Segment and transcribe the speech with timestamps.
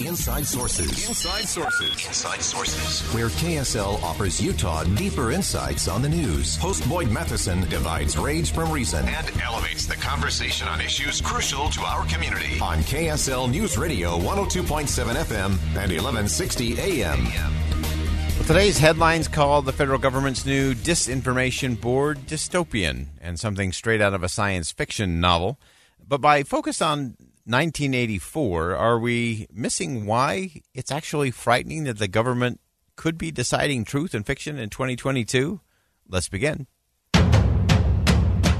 [0.00, 1.08] Inside Sources.
[1.08, 2.06] Inside Sources.
[2.06, 3.14] Inside Sources.
[3.14, 6.58] Where KSL offers Utah deeper insights on the news.
[6.58, 11.80] Host Boyd Matheson divides rage from reason and elevates the conversation on issues crucial to
[11.80, 12.60] our community.
[12.60, 17.24] On KSL News Radio 102.7 FM and 1160 AM.
[17.24, 24.12] Well, today's headlines call the federal government's new disinformation board dystopian and something straight out
[24.12, 25.58] of a science fiction novel.
[26.06, 32.60] But by focus on 1984, are we missing why it's actually frightening that the government
[32.96, 35.60] could be deciding truth and fiction in 2022?
[36.08, 36.66] Let's begin.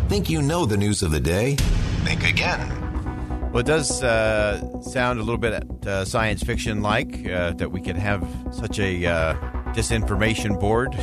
[0.09, 1.56] Think you know the news of the day?
[2.05, 2.81] Think again.
[3.53, 7.81] Well, it does uh, sound a little bit uh, science fiction like uh, that we
[7.81, 9.34] could have such a uh,
[9.72, 10.94] disinformation board.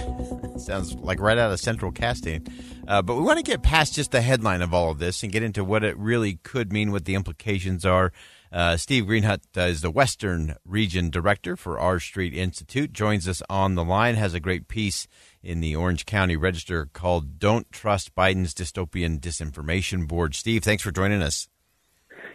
[0.59, 2.47] Sounds like right out of central casting.
[2.87, 5.31] Uh, but we want to get past just the headline of all of this and
[5.31, 8.11] get into what it really could mean, what the implications are.
[8.51, 12.93] Uh, Steve Greenhut uh, is the Western Region Director for R Street Institute.
[12.93, 14.15] Joins us on the line.
[14.15, 15.07] Has a great piece
[15.43, 20.91] in the Orange County Register called "Don't Trust Biden's Dystopian Disinformation Board." Steve, thanks for
[20.91, 21.49] joining us.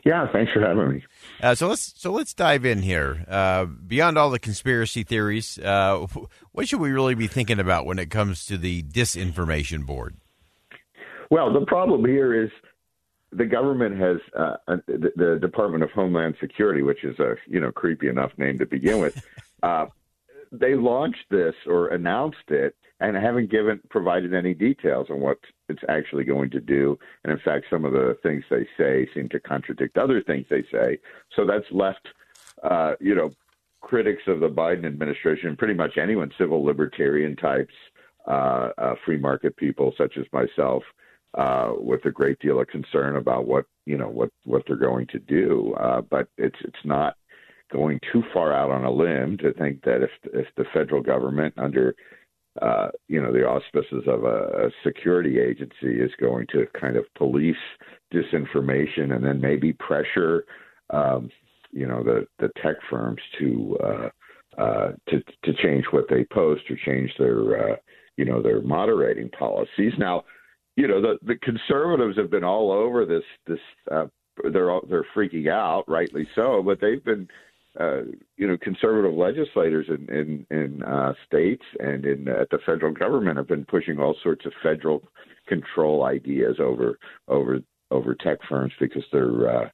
[0.05, 1.05] Yeah, thanks for having me.
[1.41, 3.25] Uh, so let's so let's dive in here.
[3.29, 6.07] Uh, beyond all the conspiracy theories, uh,
[6.51, 10.17] what should we really be thinking about when it comes to the disinformation board?
[11.33, 12.51] Well, the problem here is
[13.31, 17.73] the government has uh, the, the, Department of Homeland Security, which is a you know
[17.73, 19.25] creepy enough name to begin with.
[19.63, 19.87] Uh,
[20.51, 25.39] they launched this or announced it and haven't given provided any details on what
[25.69, 26.99] it's actually going to do.
[27.23, 30.65] And in fact, some of the things they say seem to contradict other things they
[30.73, 30.99] say.
[31.37, 32.09] So that's left,
[32.65, 33.31] uh, you know,
[33.83, 37.75] critics of the Biden administration, pretty much anyone, civil libertarian types,
[38.27, 40.83] uh, uh, free market people such as myself,
[41.35, 45.07] uh, with a great deal of concern about what you know what what they're going
[45.09, 45.75] to do.
[45.79, 47.17] Uh, but it's it's not
[47.73, 51.55] going too far out on a limb to think that if if the federal government
[51.57, 51.95] under
[52.61, 57.05] uh, you know the auspices of a, a security agency is going to kind of
[57.17, 57.57] police
[58.13, 60.45] disinformation and then maybe pressure
[60.91, 61.31] um,
[61.71, 64.09] you know the the tech firms to uh,
[64.61, 67.77] uh, to to change what they post or change their uh,
[68.19, 70.23] you know their moderating policies now
[70.77, 73.59] you know the the conservatives have been all over this this
[73.91, 74.07] uh,
[74.53, 77.29] they're all, they're freaking out rightly so but they've been
[77.81, 78.03] uh,
[78.37, 83.37] you know conservative legislators in in, in uh, states and in at the federal government
[83.37, 85.03] have been pushing all sorts of federal
[85.49, 87.61] control ideas over over
[87.91, 89.69] over tech firms because they're uh,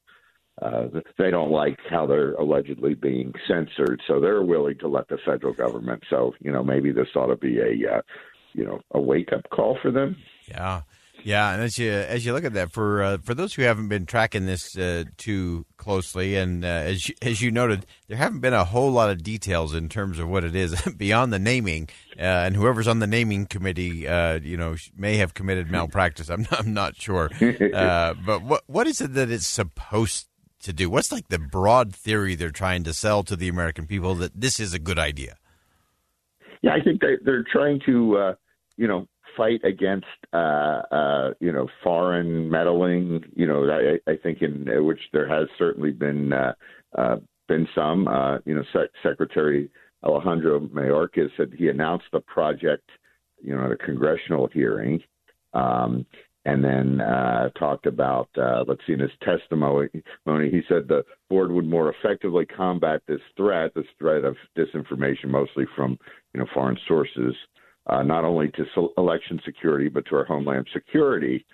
[0.62, 0.88] uh,
[1.18, 5.54] they don't like how they're allegedly being censored, so they're willing to let the federal
[5.54, 6.02] government.
[6.10, 8.02] So you know maybe this ought to be a uh,
[8.54, 10.16] you know a wake up call for them.
[10.48, 10.82] Yeah.
[11.24, 13.88] Yeah, and as you as you look at that, for uh, for those who haven't
[13.88, 18.40] been tracking this uh, too closely, and uh, as you, as you noted, there haven't
[18.40, 21.88] been a whole lot of details in terms of what it is beyond the naming.
[22.16, 26.28] Uh, and whoever's on the naming committee, uh, you know, may have committed malpractice.
[26.28, 27.30] I'm not, I'm not sure,
[27.74, 30.28] uh, but what what is it that it's supposed
[30.62, 30.88] to do?
[30.88, 34.60] What's like the broad theory they're trying to sell to the American people that this
[34.60, 35.36] is a good idea?
[36.62, 38.34] Yeah, I think they, they're trying to,
[38.76, 39.06] you know,
[39.38, 43.24] fight against uh, uh, you know foreign meddling.
[43.34, 46.52] You know, I, I think in which there has certainly been uh,
[46.98, 48.06] uh, been some.
[48.06, 49.70] Uh, you know, Se- Secretary
[50.04, 52.88] Alejandro Mayorkas said he announced the project,
[53.42, 55.00] you know, at a congressional hearing.
[55.54, 56.04] Um,
[56.44, 61.50] and then uh, talked about, uh, let's see, in his testimony, he said the board
[61.50, 65.98] would more effectively combat this threat, this threat of disinformation, mostly from
[66.32, 67.34] you know foreign sources,
[67.88, 68.64] uh, not only to
[68.96, 71.44] election security but to our homeland security.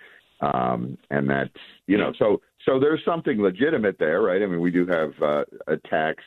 [0.41, 1.49] Um, and that's
[1.87, 4.41] you know so so there's something legitimate there, right?
[4.41, 6.23] I mean, we do have uh, attacks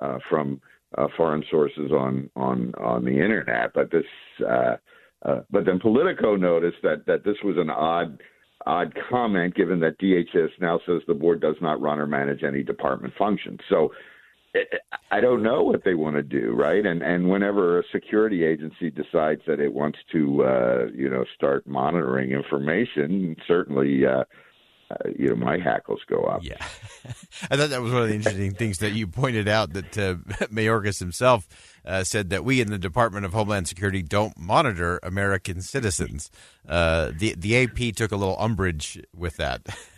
[0.00, 0.60] uh, from
[0.96, 3.72] uh, foreign sources on on on the internet.
[3.74, 4.04] But this,
[4.48, 4.76] uh,
[5.24, 8.20] uh, but then Politico noticed that that this was an odd
[8.64, 12.62] odd comment, given that DHS now says the board does not run or manage any
[12.62, 13.60] department functions.
[13.68, 13.92] So.
[15.10, 16.84] I don't know what they want to do, right?
[16.84, 21.66] And and whenever a security agency decides that it wants to, uh, you know, start
[21.66, 24.24] monitoring information, certainly uh,
[24.92, 26.42] uh, you know my hackles go up.
[26.42, 26.56] Yeah,
[27.50, 30.14] I thought that was one of the interesting things that you pointed out that uh,
[30.50, 31.48] Mayorkas himself
[31.84, 36.30] uh, said that we in the Department of Homeland Security don't monitor American citizens.
[36.68, 39.62] Uh, the the AP took a little umbrage with that.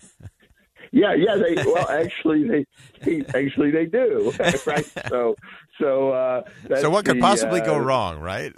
[0.92, 1.36] Yeah, yeah.
[1.36, 2.66] They well, actually, they,
[3.02, 4.32] they actually they do,
[4.66, 4.86] right?
[5.08, 5.36] So,
[5.80, 6.42] so uh,
[6.80, 8.52] so what could the, possibly go wrong, right?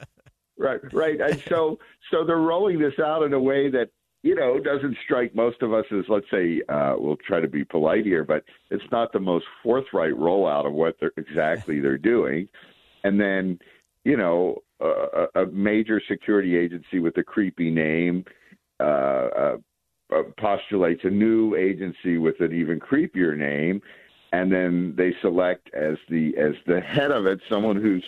[0.58, 1.20] right, right.
[1.20, 1.78] And so,
[2.10, 3.90] so they're rolling this out in a way that
[4.22, 7.64] you know, doesn't strike most of us as, let's say, uh, we'll try to be
[7.64, 8.42] polite here, but
[8.72, 12.48] it's not the most forthright rollout of what they're exactly they're doing.
[13.04, 13.60] And then,
[14.02, 18.24] you know, uh, a major security agency with a creepy name
[18.80, 19.56] uh, uh,
[20.14, 23.82] uh, postulates a new agency with an even creepier name,
[24.32, 28.04] and then they select as the as the head of it someone who's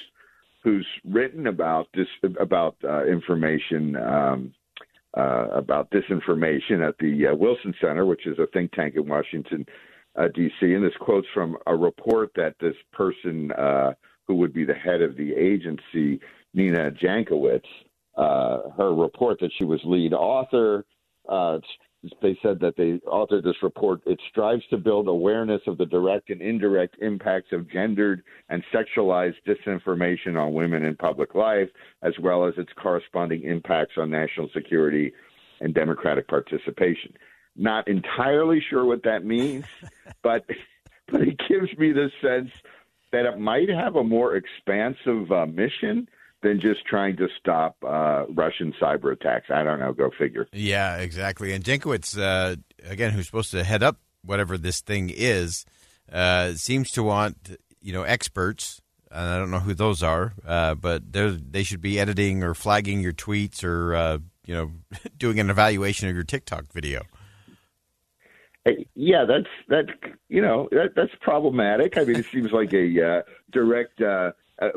[0.62, 2.08] who's written about this
[2.38, 3.96] about uh, information.
[3.96, 4.54] Um,
[5.16, 9.66] uh, about disinformation at the uh, Wilson Center, which is a think tank in Washington,
[10.16, 10.74] uh, D.C.
[10.74, 13.94] And this quotes from a report that this person, uh,
[14.26, 16.20] who would be the head of the agency,
[16.52, 17.64] Nina Jankowicz,
[18.76, 20.84] her report that she was lead author.
[22.22, 24.00] They said that they authored this report.
[24.06, 29.34] It strives to build awareness of the direct and indirect impacts of gendered and sexualized
[29.46, 31.68] disinformation on women in public life,
[32.02, 35.12] as well as its corresponding impacts on national security
[35.60, 37.12] and democratic participation.
[37.56, 39.64] Not entirely sure what that means,
[40.22, 40.44] but
[41.10, 42.50] but it gives me the sense
[43.10, 46.06] that it might have a more expansive uh, mission
[46.42, 49.46] than just trying to stop uh, Russian cyber attacks.
[49.50, 49.92] I don't know.
[49.92, 50.48] Go figure.
[50.52, 51.52] Yeah, exactly.
[51.52, 55.64] And Jankowicz, uh, again, who's supposed to head up whatever this thing is,
[56.12, 58.80] uh, seems to want you know experts.
[59.10, 63.00] And I don't know who those are, uh, but they should be editing or flagging
[63.00, 64.70] your tweets or uh, you know
[65.16, 67.02] doing an evaluation of your TikTok video.
[68.94, 69.86] Yeah, that's that.
[70.28, 71.96] You know, that, that's problematic.
[71.96, 74.32] I mean, it seems like a uh, direct uh,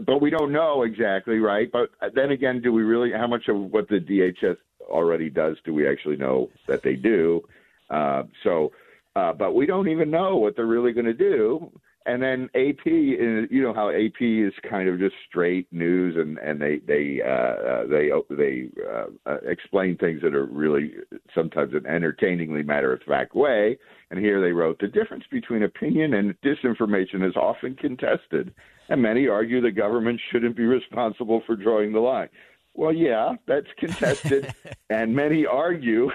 [0.05, 1.71] but we don't know exactly, right?
[1.71, 3.11] But then again, do we really?
[3.11, 7.41] How much of what the DHS already does do we actually know that they do?
[7.89, 8.71] Uh, so,
[9.15, 11.71] uh, but we don't even know what they're really going to do.
[12.05, 16.39] And then AP, uh, you know how AP is kind of just straight news, and
[16.39, 20.93] and they they uh, uh they they uh, uh, explain things that are really
[21.35, 23.77] sometimes an entertainingly matter of fact way.
[24.09, 28.51] And here they wrote the difference between opinion and disinformation is often contested,
[28.91, 32.29] and many argue the government shouldn't be responsible for drawing the line.
[32.73, 34.53] Well, yeah, that's contested,
[34.89, 36.09] and many argue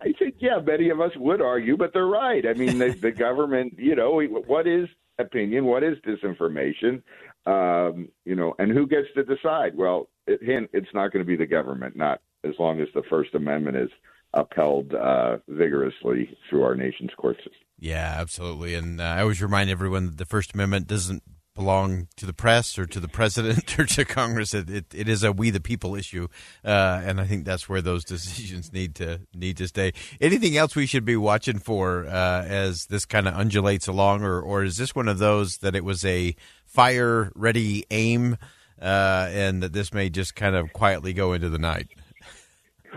[0.00, 2.44] I think, yeah, many of us would argue, but they're right.
[2.46, 4.88] I mean, the, the government, you know, what is
[5.18, 5.64] opinion?
[5.64, 7.02] What is disinformation?
[7.46, 9.74] Um, you know, and who gets to decide?
[9.74, 13.02] Well, it, hint, it's not going to be the government, not as long as the
[13.08, 13.90] First Amendment is
[14.34, 17.52] upheld uh, vigorously through our nation's court system.
[17.78, 18.74] Yeah, absolutely.
[18.74, 21.22] And uh, I always remind everyone that the First Amendment doesn't
[21.56, 24.54] belong to the press or to the president or to Congress.
[24.54, 26.28] It, it, it is a we the people issue,
[26.64, 29.92] uh, and I think that's where those decisions need to need to stay.
[30.20, 34.40] Anything else we should be watching for uh, as this kind of undulates along, or
[34.40, 38.36] or is this one of those that it was a fire ready aim,
[38.80, 41.88] uh, and that this may just kind of quietly go into the night?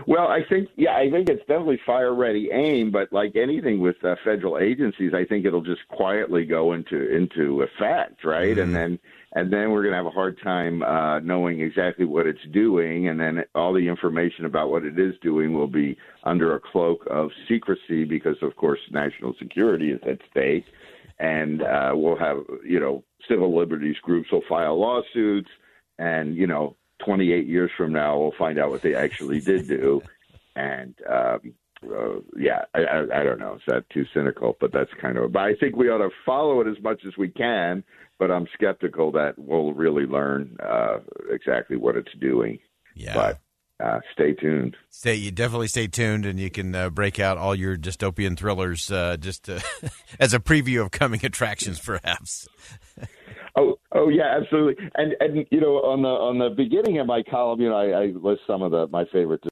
[0.06, 3.96] Well, I think yeah, I think it's definitely fire ready aim, but like anything with
[4.04, 8.56] uh, federal agencies, I think it'll just quietly go into into effect, right?
[8.56, 8.60] Mm-hmm.
[8.60, 8.98] And then
[9.32, 13.08] and then we're going to have a hard time uh, knowing exactly what it's doing,
[13.08, 17.06] and then all the information about what it is doing will be under a cloak
[17.08, 20.64] of secrecy because, of course, national security is at stake,
[21.20, 25.50] and uh, we'll have you know civil liberties groups will file lawsuits,
[25.98, 30.02] and you know 28 years from now, we'll find out what they actually did do.
[30.56, 31.54] And um,
[31.84, 33.54] uh, yeah, I, I, I don't know.
[33.54, 34.56] Is that too cynical?
[34.60, 35.32] But that's kind of.
[35.32, 37.84] But I think we ought to follow it as much as we can.
[38.18, 40.98] But I'm skeptical that we'll really learn uh,
[41.30, 42.58] exactly what it's doing.
[42.94, 43.14] Yeah.
[43.14, 43.40] But
[43.82, 44.76] uh, stay tuned.
[44.90, 48.92] Stay, you definitely stay tuned, and you can uh, break out all your dystopian thrillers
[48.92, 49.48] uh, just
[50.20, 52.46] as a preview of coming attractions, perhaps.
[53.92, 54.84] Oh, yeah, absolutely.
[54.94, 58.04] And and you know, on the on the beginning of my column, you know, I,
[58.04, 59.42] I list some of the my favorite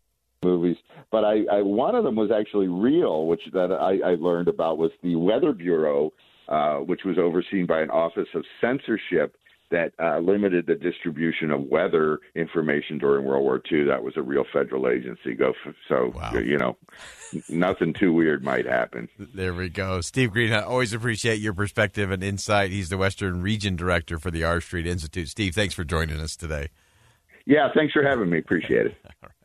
[0.45, 0.77] movies,
[1.11, 4.79] but I, I one of them was actually real, which that I, I learned about
[4.79, 6.13] was the Weather Bureau
[6.49, 9.37] uh, which was overseen by an Office of Censorship
[9.71, 13.85] that uh, limited the distribution of weather information during World War II.
[13.85, 15.35] That was a real federal agency.
[15.35, 16.33] Go f- so Wow.
[16.35, 16.77] you know,
[17.49, 19.09] nothing too weird might happen.
[19.19, 20.01] There we go.
[20.01, 22.71] Steve Green, I always appreciate your perspective and insight.
[22.71, 25.29] He's the Western Region Director for the R Street Institute.
[25.29, 26.69] Steve, thanks for joining us today.
[27.47, 28.39] Yeah, thanks for having me.
[28.39, 28.95] Appreciate it.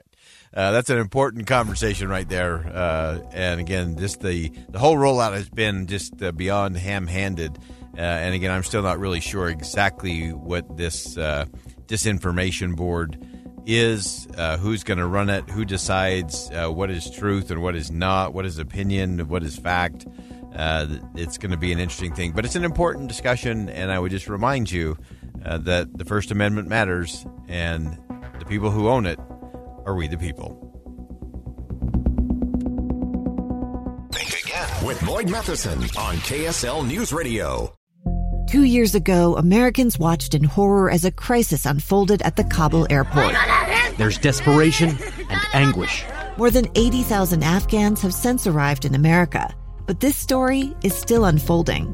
[0.56, 2.68] Uh, that's an important conversation right there.
[2.68, 7.58] Uh, and again, just the, the whole rollout has been just uh, beyond ham handed.
[7.98, 11.46] Uh, and again, I'm still not really sure exactly what this uh,
[11.88, 13.18] disinformation board
[13.66, 17.90] is, uh, who's going to run it, who decides what is truth and what is
[17.90, 20.06] not, what is opinion, what is fact.
[21.16, 23.70] It's going to be an interesting thing, but it's an important discussion.
[23.70, 24.98] And I would just remind you
[25.44, 27.98] that the First Amendment matters, and
[28.40, 29.18] the people who own it
[29.86, 30.70] are we the people.
[34.12, 37.74] Think again with Boyd Matheson on KSL News Radio.
[38.50, 43.36] Two years ago, Americans watched in horror as a crisis unfolded at the Kabul airport.
[43.98, 44.90] There's desperation
[45.30, 46.04] and anguish.
[46.38, 49.54] More than 80,000 Afghans have since arrived in America,
[49.88, 51.94] but this story is still unfolding.